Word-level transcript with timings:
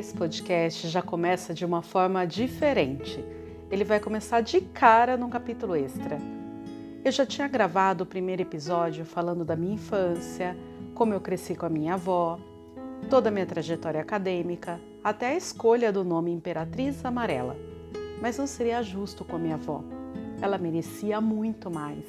Esse 0.00 0.14
podcast 0.14 0.88
já 0.88 1.02
começa 1.02 1.52
de 1.52 1.62
uma 1.62 1.82
forma 1.82 2.26
diferente. 2.26 3.22
Ele 3.70 3.84
vai 3.84 4.00
começar 4.00 4.40
de 4.40 4.62
cara 4.62 5.14
num 5.14 5.28
capítulo 5.28 5.76
extra. 5.76 6.16
Eu 7.04 7.12
já 7.12 7.26
tinha 7.26 7.46
gravado 7.46 8.04
o 8.04 8.06
primeiro 8.06 8.40
episódio 8.40 9.04
falando 9.04 9.44
da 9.44 9.54
minha 9.54 9.74
infância, 9.74 10.56
como 10.94 11.12
eu 11.12 11.20
cresci 11.20 11.54
com 11.54 11.66
a 11.66 11.68
minha 11.68 11.92
avó, 11.94 12.40
toda 13.10 13.28
a 13.28 13.30
minha 13.30 13.44
trajetória 13.44 14.00
acadêmica, 14.00 14.80
até 15.04 15.32
a 15.32 15.36
escolha 15.36 15.92
do 15.92 16.02
nome 16.02 16.32
Imperatriz 16.32 17.04
Amarela. 17.04 17.54
Mas 18.22 18.38
não 18.38 18.46
seria 18.46 18.82
justo 18.82 19.22
com 19.22 19.36
a 19.36 19.38
minha 19.38 19.56
avó. 19.56 19.84
Ela 20.40 20.56
merecia 20.56 21.20
muito 21.20 21.70
mais. 21.70 22.06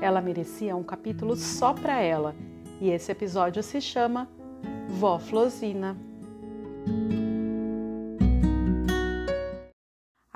Ela 0.00 0.20
merecia 0.20 0.74
um 0.74 0.82
capítulo 0.82 1.36
só 1.36 1.72
para 1.72 2.00
ela. 2.00 2.34
E 2.80 2.90
esse 2.90 3.12
episódio 3.12 3.62
se 3.62 3.80
chama 3.80 4.28
Vó 4.88 5.20
Flosina. 5.20 6.07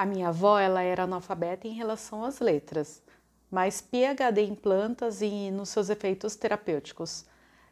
A 0.02 0.04
minha 0.04 0.30
avó 0.30 0.58
ela 0.58 0.82
era 0.82 1.04
analfabeta 1.04 1.68
em 1.68 1.74
relação 1.74 2.24
às 2.24 2.40
letras, 2.40 3.00
mas 3.48 3.80
PhD 3.80 4.40
em 4.42 4.52
plantas 4.52 5.22
e 5.22 5.48
nos 5.52 5.68
seus 5.68 5.90
efeitos 5.90 6.34
terapêuticos. 6.34 7.24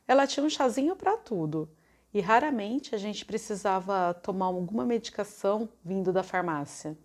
Ela 0.07 0.29
tinha 0.29 0.47
um 0.47 0.49
chazinho 0.49 0.95
para 0.95 1.17
tudo 1.17 1.69
e 2.15 2.21
raramente 2.21 2.95
a 2.95 2.99
gente 2.99 3.25
precisava 3.25 4.15
tomar 4.15 4.47
alguma 4.47 4.85
medicação 4.87 5.69
vindo 5.85 6.13
da 6.13 6.23
farmácia. 6.23 6.97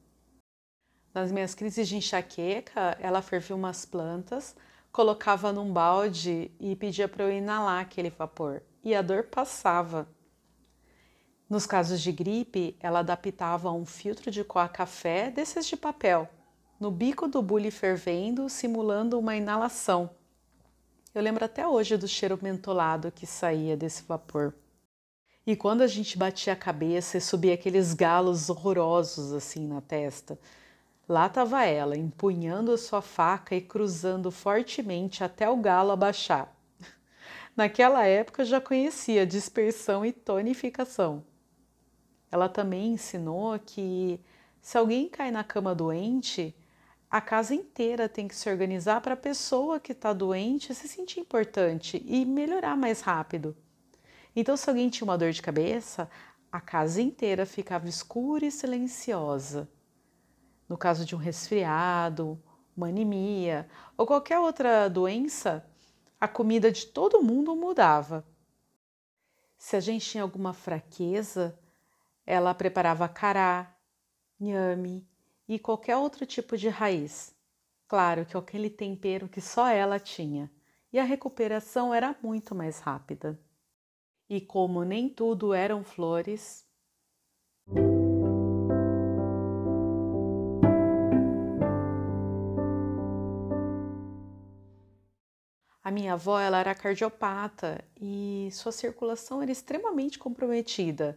Nas 1.11 1.31
minhas 1.31 1.55
crises 1.55 1.87
de 1.87 1.95
enxaqueca, 1.98 2.95
ela 3.01 3.23
fervia 3.23 3.55
umas 3.55 3.84
plantas, 3.84 4.55
colocava 4.91 5.51
num 5.51 5.73
balde 5.73 6.51
e 6.59 6.76
pedia 6.76 7.07
para 7.07 7.23
eu 7.23 7.31
inalar 7.31 7.81
aquele 7.81 8.12
vapor, 8.12 8.62
e 8.84 8.93
a 8.93 9.01
dor 9.01 9.23
passava. 9.23 10.07
Nos 11.48 11.68
casos 11.68 12.01
de 12.01 12.12
gripe, 12.12 12.76
ela 12.79 12.99
adaptava 12.99 13.71
um 13.71 13.85
filtro 13.85 14.32
de 14.32 14.43
coar 14.43 14.71
café 14.71 15.29
desses 15.29 15.68
de 15.68 15.77
papel, 15.77 16.27
no 16.79 16.90
bico 16.90 17.27
do 17.27 17.40
bule 17.40 17.70
fervendo, 17.70 18.49
simulando 18.49 19.20
uma 19.20 19.35
inalação. 19.35 20.10
Eu 21.13 21.21
lembro 21.21 21.46
até 21.46 21.68
hoje 21.68 21.98
do 21.98 22.07
cheiro 22.07 22.40
mentolado 22.41 23.12
que 23.12 23.27
saía 23.27 23.77
desse 23.77 24.01
vapor. 24.04 24.55
E 25.46 25.55
quando 25.55 25.84
a 25.84 25.88
gente 25.88 26.18
batia 26.18 26.54
a 26.54 26.55
cabeça 26.55 27.20
e 27.20 27.21
subia 27.21 27.54
aqueles 27.54 27.93
galos 27.93 28.49
horrorosos 28.49 29.32
assim 29.32 29.68
na 29.68 29.82
testa, 29.82 30.40
lá 31.07 31.27
estava 31.27 31.63
ela, 31.63 31.96
empunhando 31.96 32.71
a 32.71 32.77
sua 32.77 33.04
faca 33.04 33.55
e 33.55 33.62
cruzando 33.62 34.32
fortemente 34.32 35.23
até 35.23 35.48
o 35.48 35.57
galo 35.57 35.91
abaixar. 35.91 36.51
Naquela 37.55 38.04
época 38.04 38.41
eu 38.41 38.48
já 38.48 38.60
conhecia 38.60 39.27
dispersão 39.27 40.04
e 40.04 40.12
tonificação. 40.12 41.23
Ela 42.31 42.49
também 42.49 42.93
ensinou 42.93 43.57
que 43.59 44.20
se 44.62 44.77
alguém 44.77 45.07
cai 45.07 45.31
na 45.31 45.43
cama 45.43 45.76
doente, 45.76 46.55
a 47.09 47.21
casa 47.21 47.54
inteira 47.54 48.09
tem 48.09 48.27
que 48.27 48.35
se 48.35 48.49
organizar 48.49 48.99
para 48.99 49.13
a 49.13 49.17
pessoa 49.17 49.79
que 49.79 49.91
está 49.91 50.12
doente 50.12 50.73
se 50.73 50.87
sentir 50.87 51.20
importante 51.20 52.04
e 52.05 52.26
melhorar 52.26 52.76
mais 52.76 53.01
rápido. 53.01 53.55
Então, 54.35 54.57
se 54.57 54.70
alguém 54.70 54.90
tinha 54.90 55.05
uma 55.05 55.17
dor 55.17 55.32
de 55.32 55.41
cabeça, 55.41 56.09
a 56.51 56.59
casa 56.59 57.01
inteira 57.01 57.45
ficava 57.45 57.87
escura 57.87 58.45
e 58.45 58.51
silenciosa. 58.51 59.70
No 60.67 60.77
caso 60.77 61.05
de 61.05 61.15
um 61.15 61.20
resfriado, 61.20 62.41
uma 62.76 62.87
anemia 62.87 63.70
ou 63.95 64.06
qualquer 64.06 64.39
outra 64.39 64.89
doença, 64.89 65.66
a 66.19 66.28
comida 66.28 66.72
de 66.72 66.88
todo 66.88 67.22
mundo 67.22 67.56
mudava. 67.56 68.25
Se 69.57 69.75
a 69.75 69.79
gente 69.79 70.09
tinha 70.09 70.23
alguma 70.23 70.53
fraqueza, 70.53 71.57
ela 72.25 72.53
preparava 72.53 73.07
cará, 73.07 73.75
nhame 74.40 75.07
e 75.47 75.59
qualquer 75.59 75.97
outro 75.97 76.25
tipo 76.25 76.57
de 76.57 76.69
raiz. 76.69 77.35
Claro 77.88 78.25
que 78.25 78.35
aquele 78.35 78.69
tempero 78.69 79.29
que 79.29 79.39
só 79.39 79.67
ela 79.67 80.00
tinha, 80.00 80.51
e 80.91 81.00
a 81.00 81.03
recuperação 81.03 81.94
era 81.94 82.16
muito 82.22 82.55
mais 82.55 82.79
rápida. 82.79 83.39
E 84.29 84.41
como 84.41 84.83
nem 84.83 85.07
tudo 85.07 85.53
eram 85.53 85.83
flores, 85.83 86.66
A 95.85 95.91
minha 95.91 96.13
avó 96.13 96.39
ela 96.39 96.57
era 96.57 96.73
cardiopata 96.73 97.85
e 97.95 98.50
sua 98.51 98.71
circulação 98.71 99.44
era 99.44 99.51
extremamente 99.51 100.17
comprometida. 100.17 101.16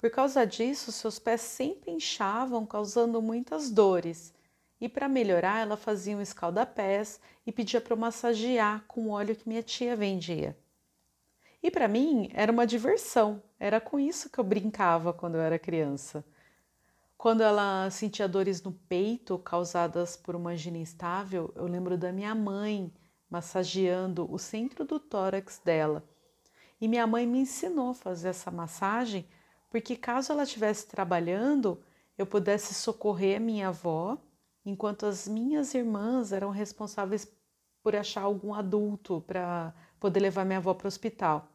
Por 0.00 0.10
causa 0.10 0.46
disso, 0.46 0.90
seus 0.90 1.18
pés 1.18 1.42
sempre 1.42 1.90
inchavam, 1.90 2.64
causando 2.64 3.20
muitas 3.20 3.70
dores. 3.70 4.32
E 4.80 4.88
para 4.88 5.08
melhorar, 5.08 5.58
ela 5.60 5.76
fazia 5.76 6.16
um 6.16 6.22
escalda-pés 6.22 7.20
e 7.46 7.52
pedia 7.52 7.82
para 7.82 7.94
massagear 7.94 8.82
com 8.88 9.08
o 9.08 9.10
óleo 9.10 9.36
que 9.36 9.46
minha 9.46 9.62
tia 9.62 9.94
vendia. 9.94 10.56
E 11.62 11.70
para 11.70 11.86
mim 11.86 12.30
era 12.32 12.50
uma 12.50 12.66
diversão, 12.66 13.42
era 13.58 13.78
com 13.78 14.00
isso 14.00 14.30
que 14.30 14.38
eu 14.38 14.44
brincava 14.44 15.12
quando 15.12 15.34
eu 15.34 15.42
era 15.42 15.58
criança. 15.58 16.24
Quando 17.18 17.42
ela 17.42 17.90
sentia 17.90 18.26
dores 18.26 18.62
no 18.62 18.72
peito 18.72 19.38
causadas 19.40 20.16
por 20.16 20.34
uma 20.34 20.52
angina 20.52 20.78
instável, 20.78 21.52
eu 21.54 21.66
lembro 21.66 21.98
da 21.98 22.10
minha 22.10 22.34
mãe 22.34 22.90
massageando 23.28 24.26
o 24.32 24.38
centro 24.38 24.86
do 24.86 24.98
tórax 24.98 25.60
dela. 25.62 26.02
E 26.80 26.88
minha 26.88 27.06
mãe 27.06 27.26
me 27.26 27.40
ensinou 27.40 27.90
a 27.90 27.94
fazer 27.94 28.28
essa 28.28 28.50
massagem 28.50 29.28
porque 29.70 29.96
caso 29.96 30.32
ela 30.32 30.42
estivesse 30.42 30.86
trabalhando, 30.86 31.82
eu 32.18 32.26
pudesse 32.26 32.74
socorrer 32.74 33.36
a 33.36 33.40
minha 33.40 33.68
avó, 33.68 34.18
enquanto 34.66 35.06
as 35.06 35.26
minhas 35.26 35.72
irmãs 35.72 36.32
eram 36.32 36.50
responsáveis 36.50 37.26
por 37.82 37.96
achar 37.96 38.22
algum 38.22 38.52
adulto 38.52 39.24
para 39.26 39.72
poder 39.98 40.20
levar 40.20 40.44
minha 40.44 40.58
avó 40.58 40.74
para 40.74 40.86
o 40.86 40.88
hospital. 40.88 41.48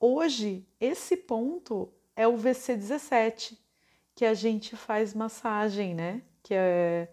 Hoje, 0.00 0.66
esse 0.80 1.16
ponto 1.16 1.92
é 2.16 2.26
o 2.26 2.36
VC17, 2.36 3.56
que 4.14 4.24
a 4.24 4.34
gente 4.34 4.74
faz 4.74 5.14
massagem, 5.14 5.94
né? 5.94 6.22
Que 6.42 6.54
é 6.54 7.12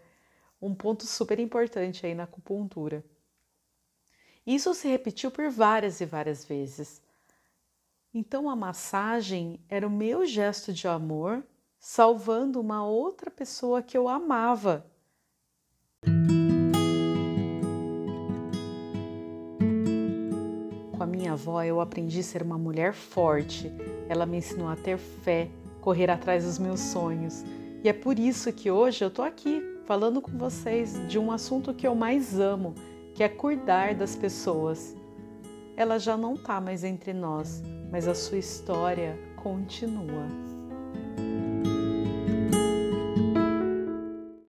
um 0.61 0.73
ponto 0.73 1.05
super 1.05 1.39
importante 1.39 2.05
aí 2.05 2.15
na 2.15 2.23
acupuntura. 2.23 3.03
Isso 4.45 4.73
se 4.73 4.87
repetiu 4.87 5.29
por 5.29 5.49
várias 5.49 6.01
e 6.01 6.05
várias 6.05 6.45
vezes. 6.45 7.01
Então 8.13 8.49
a 8.49 8.57
massagem 8.57 9.57
era 9.69 9.87
o 9.87 9.89
meu 9.89 10.25
gesto 10.25 10.73
de 10.73 10.85
amor 10.85 11.45
salvando 11.79 12.59
uma 12.59 12.85
outra 12.85 13.31
pessoa 13.31 13.81
que 13.81 13.97
eu 13.97 14.09
amava. 14.09 14.85
Com 20.97 21.01
a 21.01 21.05
minha 21.05 21.31
avó 21.31 21.63
eu 21.63 21.79
aprendi 21.79 22.19
a 22.19 22.23
ser 22.23 22.43
uma 22.43 22.57
mulher 22.57 22.93
forte. 22.93 23.71
Ela 24.09 24.25
me 24.25 24.37
ensinou 24.37 24.67
a 24.67 24.75
ter 24.75 24.97
fé, 24.97 25.49
correr 25.79 26.11
atrás 26.11 26.43
dos 26.43 26.59
meus 26.59 26.81
sonhos. 26.81 27.45
E 27.81 27.87
é 27.87 27.93
por 27.93 28.19
isso 28.19 28.51
que 28.51 28.69
hoje 28.69 29.05
eu 29.05 29.09
tô 29.09 29.21
aqui 29.21 29.63
falando 29.85 30.21
com 30.21 30.37
vocês 30.37 31.07
de 31.07 31.17
um 31.17 31.31
assunto 31.31 31.73
que 31.73 31.87
eu 31.87 31.95
mais 31.95 32.37
amo, 32.37 32.75
que 33.15 33.23
é 33.23 33.29
cuidar 33.29 33.95
das 33.95 34.17
pessoas. 34.17 35.00
Ela 35.81 35.97
já 35.97 36.15
não 36.15 36.35
está 36.35 36.61
mais 36.61 36.83
entre 36.83 37.11
nós, 37.11 37.63
mas 37.91 38.07
a 38.07 38.13
sua 38.13 38.37
história 38.37 39.17
continua. 39.35 40.27